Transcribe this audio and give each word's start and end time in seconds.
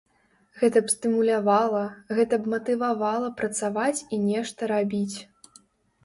Гэта 0.59 0.79
б 0.85 0.91
стымулявала, 0.93 1.81
гэта 2.19 2.39
б 2.45 2.53
матывавала 2.53 3.29
працаваць 3.41 4.01
і 4.17 4.19
нешта 4.31 4.71
рабіць. 4.73 5.17